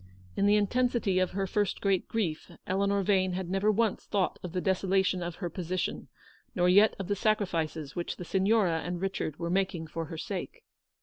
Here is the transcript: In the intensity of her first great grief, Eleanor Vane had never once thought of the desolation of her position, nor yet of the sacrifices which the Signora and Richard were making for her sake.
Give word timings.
In 0.35 0.47
the 0.47 0.55
intensity 0.55 1.19
of 1.19 1.29
her 1.33 1.45
first 1.45 1.79
great 1.79 2.07
grief, 2.07 2.49
Eleanor 2.65 3.03
Vane 3.03 3.33
had 3.33 3.47
never 3.51 3.71
once 3.71 4.03
thought 4.05 4.39
of 4.41 4.51
the 4.51 4.59
desolation 4.59 5.21
of 5.21 5.35
her 5.35 5.47
position, 5.47 6.07
nor 6.55 6.67
yet 6.67 6.95
of 6.97 7.07
the 7.07 7.15
sacrifices 7.15 7.95
which 7.95 8.15
the 8.17 8.25
Signora 8.25 8.79
and 8.83 8.99
Richard 8.99 9.37
were 9.37 9.51
making 9.51 9.85
for 9.85 10.05
her 10.05 10.17
sake. 10.17 10.63